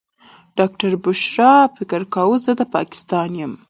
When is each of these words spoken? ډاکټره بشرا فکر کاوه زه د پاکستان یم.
ډاکټره 0.57 0.97
بشرا 1.03 1.53
فکر 1.77 2.01
کاوه 2.13 2.37
زه 2.45 2.51
د 2.59 2.61
پاکستان 2.75 3.29
یم. 3.41 3.53